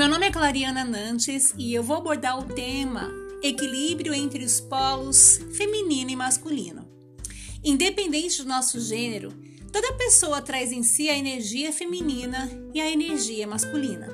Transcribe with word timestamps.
meu 0.00 0.08
nome 0.08 0.24
é 0.24 0.30
Clariana 0.30 0.82
Nantes 0.82 1.52
e 1.58 1.74
eu 1.74 1.82
vou 1.82 1.98
abordar 1.98 2.38
o 2.38 2.44
tema 2.44 3.12
equilíbrio 3.42 4.14
entre 4.14 4.42
os 4.42 4.58
polos 4.58 5.38
feminino 5.54 6.10
e 6.10 6.16
masculino. 6.16 6.88
Independente 7.62 8.42
do 8.42 8.48
nosso 8.48 8.80
gênero, 8.80 9.30
toda 9.70 9.92
pessoa 9.92 10.40
traz 10.40 10.72
em 10.72 10.82
si 10.82 11.10
a 11.10 11.18
energia 11.18 11.70
feminina 11.70 12.50
e 12.72 12.80
a 12.80 12.90
energia 12.90 13.46
masculina. 13.46 14.08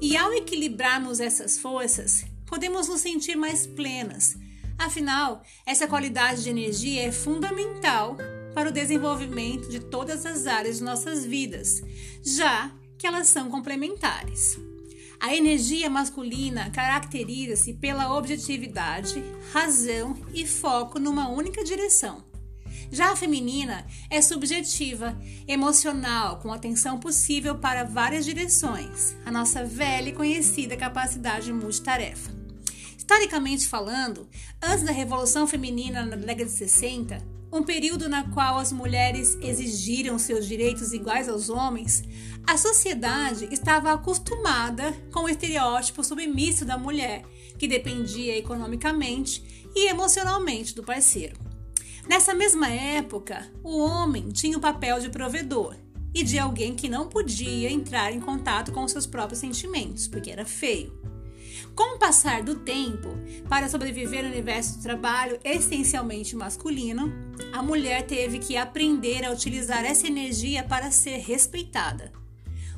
E 0.00 0.16
ao 0.16 0.32
equilibrarmos 0.32 1.20
essas 1.20 1.60
forças, 1.60 2.24
podemos 2.44 2.88
nos 2.88 3.00
sentir 3.00 3.36
mais 3.36 3.68
plenas. 3.68 4.36
Afinal, 4.76 5.44
essa 5.64 5.86
qualidade 5.86 6.42
de 6.42 6.50
energia 6.50 7.06
é 7.06 7.12
fundamental 7.12 8.16
para 8.52 8.68
o 8.68 8.72
desenvolvimento 8.72 9.68
de 9.68 9.78
todas 9.78 10.26
as 10.26 10.48
áreas 10.48 10.78
de 10.78 10.82
nossas 10.82 11.24
vidas, 11.24 11.84
já 12.20 12.72
que 12.98 13.06
elas 13.06 13.28
são 13.28 13.48
complementares. 13.48 14.58
A 15.20 15.34
energia 15.34 15.88
masculina 15.88 16.70
caracteriza-se 16.70 17.74
pela 17.74 18.16
objetividade, 18.16 19.22
razão 19.52 20.16
e 20.32 20.46
foco 20.46 20.98
numa 20.98 21.28
única 21.28 21.64
direção. 21.64 22.24
Já 22.90 23.10
a 23.10 23.16
feminina 23.16 23.86
é 24.10 24.20
subjetiva, 24.20 25.18
emocional, 25.48 26.38
com 26.38 26.52
atenção 26.52 26.98
possível 26.98 27.56
para 27.56 27.84
várias 27.84 28.24
direções, 28.24 29.16
a 29.24 29.30
nossa 29.30 29.64
velha 29.64 30.10
e 30.10 30.12
conhecida 30.12 30.76
capacidade 30.76 31.52
multitarefa. 31.52 32.30
Historicamente 32.96 33.66
falando, 33.66 34.28
antes 34.62 34.84
da 34.84 34.92
Revolução 34.92 35.46
Feminina 35.46 36.04
na 36.04 36.16
década 36.16 36.44
de 36.44 36.50
60, 36.50 37.33
um 37.54 37.62
período 37.62 38.08
na 38.08 38.28
qual 38.30 38.58
as 38.58 38.72
mulheres 38.72 39.38
exigiram 39.40 40.18
seus 40.18 40.44
direitos 40.44 40.92
iguais 40.92 41.28
aos 41.28 41.48
homens, 41.48 42.02
a 42.44 42.58
sociedade 42.58 43.48
estava 43.52 43.92
acostumada 43.92 44.92
com 45.12 45.20
o 45.20 45.28
estereótipo 45.28 46.02
submisso 46.02 46.64
da 46.64 46.76
mulher, 46.76 47.22
que 47.56 47.68
dependia 47.68 48.36
economicamente 48.36 49.70
e 49.72 49.88
emocionalmente 49.88 50.74
do 50.74 50.82
parceiro. 50.82 51.38
Nessa 52.08 52.34
mesma 52.34 52.68
época, 52.68 53.48
o 53.62 53.78
homem 53.78 54.30
tinha 54.30 54.58
o 54.58 54.60
papel 54.60 54.98
de 54.98 55.08
provedor 55.08 55.76
e 56.12 56.24
de 56.24 56.40
alguém 56.40 56.74
que 56.74 56.88
não 56.88 57.08
podia 57.08 57.70
entrar 57.70 58.12
em 58.12 58.20
contato 58.20 58.72
com 58.72 58.86
seus 58.88 59.06
próprios 59.06 59.38
sentimentos, 59.38 60.08
porque 60.08 60.30
era 60.30 60.44
feio. 60.44 61.03
Com 61.74 61.96
o 61.96 61.98
passar 61.98 62.42
do 62.42 62.54
tempo, 62.54 63.08
para 63.48 63.68
sobreviver 63.68 64.22
no 64.22 64.30
universo 64.30 64.76
do 64.76 64.82
trabalho 64.82 65.40
essencialmente 65.42 66.36
masculino, 66.36 67.12
a 67.52 67.62
mulher 67.62 68.06
teve 68.06 68.38
que 68.38 68.56
aprender 68.56 69.24
a 69.24 69.32
utilizar 69.32 69.84
essa 69.84 70.06
energia 70.06 70.62
para 70.62 70.92
ser 70.92 71.18
respeitada. 71.18 72.12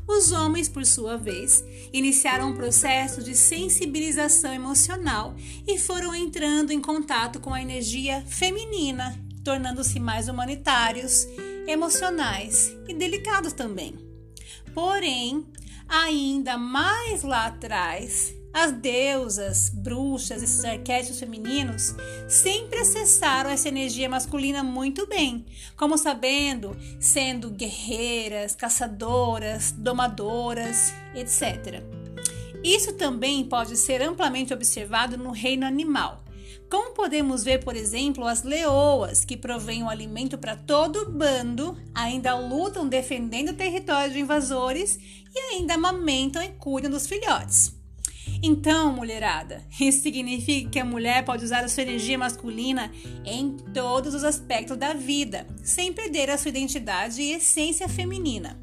Os 0.09 0.33
homens, 0.33 0.69
por 0.69 0.87
sua 0.87 1.19
vez, 1.19 1.65
iniciaram 1.93 2.51
um 2.51 2.57
processo 2.57 3.23
de 3.23 3.35
sensibilização 3.35 4.55
emocional 4.55 5.35
e 5.67 5.79
foram 5.79 6.15
entrando 6.15 6.71
em 6.71 6.81
contato 6.81 7.41
com 7.41 7.53
a 7.53 7.61
energia 7.61 8.25
feminina, 8.27 9.19
tornando-se 9.45 10.01
mais 10.01 10.29
humanitários, 10.29 11.27
emocionais 11.67 12.75
e 12.89 12.95
delicados 12.95 13.53
também. 13.53 13.99
Porém, 14.73 15.45
ainda 15.89 16.57
mais 16.57 17.23
lá 17.23 17.47
atrás, 17.47 18.33
as 18.57 18.73
deusas, 18.73 19.69
bruxas, 19.69 20.43
esses 20.43 20.65
arquétipos 20.65 21.21
femininos 21.21 21.95
sempre 22.27 22.79
acessaram 22.79 23.51
essa 23.51 23.69
energia 23.69 24.09
masculina 24.09 24.65
muito 24.65 25.07
bem, 25.07 25.45
como 25.77 25.99
sabendo, 25.99 26.75
sendo 26.99 27.51
guerreiras, 27.51 28.55
caçadoras, 28.55 29.73
domadoras, 29.73 30.95
etc. 31.15 31.83
Isso 32.65 32.95
também 32.95 33.45
pode 33.45 33.77
ser 33.77 34.01
amplamente 34.01 34.55
observado 34.55 35.19
no 35.19 35.33
reino 35.33 35.67
animal. 35.67 36.25
Como 36.71 36.95
podemos 36.95 37.45
ver, 37.45 37.63
por 37.63 37.77
exemplo, 37.77 38.27
as 38.27 38.43
leoas, 38.43 39.23
que 39.23 39.37
provêm 39.37 39.83
o 39.83 39.91
alimento 39.91 40.39
para 40.39 40.57
todo 40.57 41.03
o 41.03 41.11
bando, 41.11 41.77
ainda 41.95 42.35
lutam 42.35 42.89
defendendo 42.89 43.51
o 43.51 43.57
território 43.57 44.15
de 44.15 44.21
invasores 44.21 44.99
e 45.35 45.39
ainda 45.53 45.75
amamentam 45.75 46.43
e 46.43 46.49
cuidam 46.53 46.91
dos 46.91 47.07
filhotes. 47.07 47.77
Então, 48.43 48.93
mulherada, 48.93 49.65
isso 49.81 50.03
significa 50.03 50.71
que 50.71 50.79
a 50.79 50.85
mulher 50.85 51.25
pode 51.25 51.45
usar 51.45 51.65
a 51.65 51.69
sua 51.69 51.83
energia 51.83 52.19
masculina 52.19 52.91
em 53.25 53.57
todos 53.75 54.15
os 54.15 54.25
aspectos 54.25 54.77
da 54.77 54.95
vida, 54.95 55.47
sem 55.63 55.93
perder 55.93 56.31
a 56.31 56.39
sua 56.39 56.51
identidade 56.51 57.23
e 57.23 57.33
essência 57.33 57.89
feminina. 57.89 58.61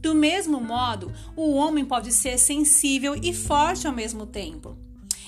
Do 0.00 0.14
mesmo 0.14 0.60
modo, 0.60 1.12
o 1.34 1.52
homem 1.54 1.84
pode 1.84 2.12
ser 2.12 2.38
sensível 2.38 3.16
e 3.20 3.32
forte 3.32 3.86
ao 3.86 3.92
mesmo 3.92 4.26
tempo. 4.26 4.76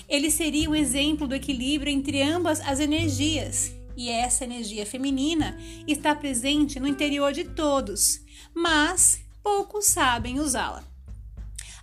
Ele 0.09 0.31
seria 0.31 0.71
um 0.71 0.75
exemplo 0.75 1.27
do 1.27 1.35
equilíbrio 1.35 1.93
entre 1.93 2.23
ambas 2.23 2.61
as 2.61 2.81
energias, 2.81 3.73
e 3.97 4.09
essa 4.09 4.45
energia 4.45 4.87
feminina 4.87 5.59
está 5.87 6.15
presente 6.15 6.79
no 6.79 6.87
interior 6.87 7.33
de 7.33 7.45
todos, 7.45 8.21
mas 8.55 9.21
poucos 9.43 9.87
sabem 9.87 10.39
usá-la. 10.39 10.85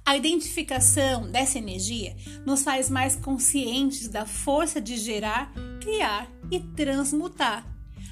A 0.05 0.15
identificação 0.15 1.31
dessa 1.31 1.57
energia 1.57 2.15
nos 2.45 2.63
faz 2.63 2.91
mais 2.91 3.15
conscientes 3.15 4.07
da 4.07 4.23
força 4.23 4.79
de 4.79 4.97
gerar, 4.97 5.51
criar 5.81 6.31
e 6.51 6.59
transmutar. 6.59 7.65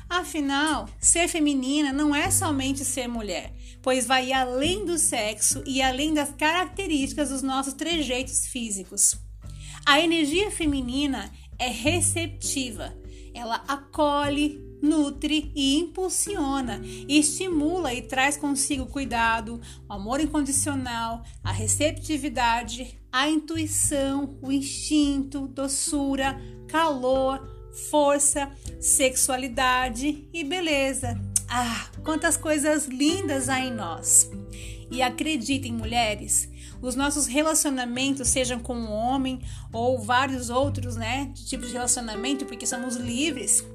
Afinal, 0.09 0.89
ser 0.99 1.27
feminina 1.27 1.93
não 1.93 2.15
é 2.15 2.31
somente 2.31 2.83
ser 2.83 3.07
mulher, 3.07 3.53
pois 3.81 4.07
vai 4.07 4.33
além 4.33 4.85
do 4.85 4.97
sexo 4.97 5.63
e 5.67 5.83
além 5.83 6.15
das 6.15 6.31
características 6.31 7.29
dos 7.29 7.43
nossos 7.43 7.75
trejeitos 7.75 8.47
físicos. 8.47 9.15
A 9.85 9.99
energia 9.99 10.49
feminina 10.49 11.31
é 11.59 11.67
receptiva, 11.67 12.91
ela 13.35 13.63
acolhe, 13.67 14.59
nutre 14.83 15.49
e 15.55 15.79
impulsiona, 15.79 16.81
estimula 17.07 17.93
e 17.93 18.01
traz 18.01 18.35
consigo 18.35 18.85
cuidado, 18.85 19.61
o 19.87 19.93
amor 19.93 20.19
incondicional, 20.19 21.23
a 21.41 21.53
receptividade, 21.53 22.99
a 23.09 23.29
intuição, 23.29 24.37
o 24.41 24.51
instinto, 24.51 25.47
doçura, 25.47 26.37
calor, 26.67 27.47
força, 27.89 28.51
sexualidade 28.81 30.27
e 30.33 30.43
beleza. 30.43 31.17
Ah, 31.49 31.87
quantas 32.03 32.35
coisas 32.35 32.85
lindas 32.87 33.47
há 33.47 33.61
em 33.61 33.73
nós! 33.73 34.29
E 34.91 35.01
acreditem, 35.01 35.71
mulheres, 35.71 36.49
os 36.81 36.95
nossos 36.95 37.25
relacionamentos, 37.25 38.27
sejam 38.27 38.59
com 38.59 38.75
um 38.75 38.91
homem 38.91 39.39
ou 39.71 40.01
vários 40.01 40.49
outros, 40.49 40.97
né, 40.97 41.31
tipos 41.33 41.69
de 41.69 41.73
relacionamento, 41.73 42.45
porque 42.45 42.67
somos 42.67 42.97
livres, 42.97 43.65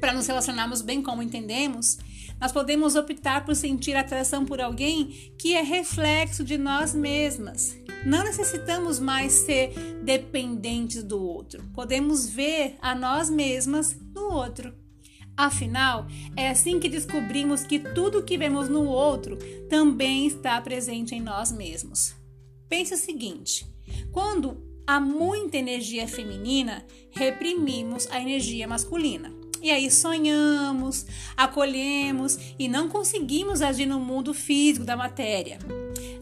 para 0.00 0.12
nos 0.12 0.26
relacionarmos 0.26 0.80
bem 0.80 1.02
como 1.02 1.22
entendemos, 1.22 1.98
nós 2.40 2.52
podemos 2.52 2.96
optar 2.96 3.44
por 3.44 3.54
sentir 3.54 3.94
atração 3.94 4.46
por 4.46 4.60
alguém 4.60 5.32
que 5.38 5.54
é 5.54 5.62
reflexo 5.62 6.42
de 6.42 6.56
nós 6.56 6.94
mesmas. 6.94 7.76
Não 8.06 8.24
necessitamos 8.24 8.98
mais 8.98 9.32
ser 9.32 9.74
dependentes 10.02 11.02
do 11.02 11.22
outro. 11.22 11.62
Podemos 11.74 12.28
ver 12.30 12.76
a 12.80 12.94
nós 12.94 13.28
mesmas 13.28 13.94
no 14.14 14.32
outro. 14.32 14.72
Afinal, 15.36 16.06
é 16.34 16.48
assim 16.48 16.80
que 16.80 16.88
descobrimos 16.88 17.62
que 17.62 17.78
tudo 17.78 18.22
que 18.22 18.38
vemos 18.38 18.68
no 18.68 18.84
outro 18.84 19.38
também 19.68 20.26
está 20.26 20.58
presente 20.60 21.14
em 21.14 21.20
nós 21.20 21.52
mesmos. 21.52 22.14
Pense 22.68 22.94
o 22.94 22.96
seguinte: 22.96 23.66
quando 24.12 24.62
há 24.86 24.98
muita 24.98 25.58
energia 25.58 26.08
feminina, 26.08 26.86
reprimimos 27.10 28.06
a 28.10 28.20
energia 28.20 28.66
masculina. 28.66 29.39
E 29.62 29.70
aí 29.70 29.90
sonhamos, 29.90 31.06
acolhemos 31.36 32.38
e 32.58 32.66
não 32.66 32.88
conseguimos 32.88 33.60
agir 33.60 33.86
no 33.86 34.00
mundo 34.00 34.32
físico 34.32 34.84
da 34.84 34.96
matéria. 34.96 35.58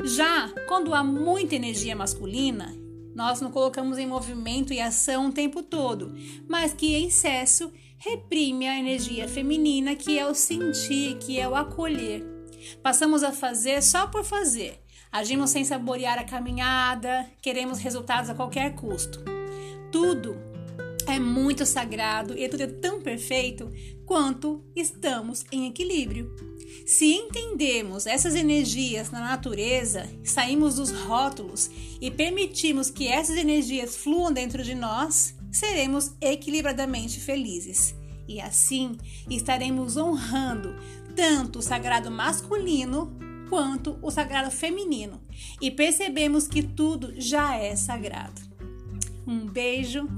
Já 0.05 0.53
quando 0.67 0.95
há 0.95 1.05
muita 1.05 1.55
energia 1.55 1.95
masculina, 1.95 2.75
nós 3.15 3.41
não 3.41 3.51
colocamos 3.51 3.99
em 3.99 4.07
movimento 4.07 4.73
e 4.73 4.81
ação 4.81 5.29
o 5.29 5.33
tempo 5.33 5.63
todo, 5.63 6.15
mas 6.49 6.73
que 6.73 6.95
em 6.95 7.07
excesso 7.07 7.73
reprime 7.99 8.69
a 8.69 8.79
energia 8.79 9.29
feminina, 9.29 9.95
que 9.95 10.19
é 10.19 10.27
o 10.27 10.35
sentir, 10.35 11.19
que 11.19 11.39
é 11.39 11.49
o 11.49 11.55
acolher. 11.55 12.25
Passamos 12.83 13.23
a 13.23 13.33
fazer 13.33 13.83
só 13.83 14.07
por 14.07 14.25
fazer. 14.25 14.81
Agimos 15.11 15.51
sem 15.51 15.65
saborear 15.65 16.19
a 16.19 16.25
caminhada, 16.25 17.27
queremos 17.41 17.79
resultados 17.79 18.31
a 18.31 18.35
qualquer 18.35 18.75
custo. 18.75 19.21
Tudo 19.91 20.37
é 21.13 21.19
muito 21.19 21.65
sagrado 21.65 22.37
e 22.37 22.49
tudo 22.49 22.63
é 22.63 22.67
tão 22.67 23.01
perfeito 23.01 23.71
quanto 24.05 24.65
estamos 24.75 25.45
em 25.53 25.67
equilíbrio. 25.67 26.35
Se 26.87 27.07
entendemos 27.07 28.07
essas 28.07 28.35
energias 28.35 29.11
na 29.11 29.21
natureza, 29.21 30.09
saímos 30.25 30.77
dos 30.77 30.91
rótulos 30.91 31.71
e 32.01 32.11
permitimos 32.11 32.91
que 32.91 33.07
essas 33.07 33.37
energias 33.37 33.97
fluam 33.97 34.33
dentro 34.33 34.63
de 34.63 34.75
nós, 34.75 35.35
seremos 35.53 36.13
equilibradamente 36.21 37.21
felizes. 37.21 37.95
E 38.27 38.41
assim 38.41 38.97
estaremos 39.29 39.97
honrando 39.97 40.75
tanto 41.17 41.59
o 41.59 41.63
sagrado 41.63 42.11
masculino 42.11 43.17
quanto 43.49 43.99
o 44.03 44.11
sagrado 44.11 44.51
feminino 44.51 45.21
e 45.61 45.71
percebemos 45.71 46.47
que 46.47 46.63
tudo 46.63 47.15
já 47.17 47.57
é 47.57 47.75
sagrado. 47.75 48.41
Um 49.27 49.47
beijo, 49.47 50.09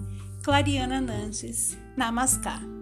Clariana 0.42 1.00
Nantes, 1.02 1.76
Namaskar. 1.96 2.79